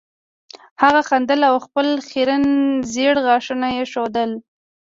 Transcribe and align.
هغه 0.81 1.01
خندل 1.09 1.41
او 1.49 1.55
خپل 1.65 1.87
خیرن 2.09 2.43
زیړ 2.93 3.15
غاښونه 3.25 3.67
یې 3.75 3.83
ښودل 3.91 4.31